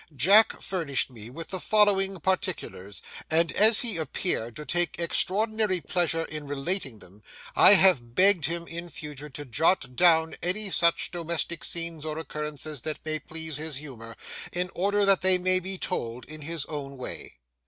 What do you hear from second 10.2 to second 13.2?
any such domestic scenes or occurrences that may